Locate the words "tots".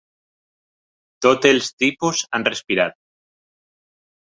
1.27-1.51